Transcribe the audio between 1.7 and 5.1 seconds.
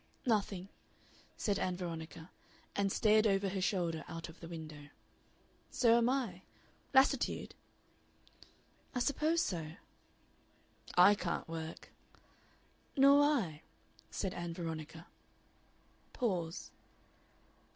Veronica, and stared over her shoulder out of the window.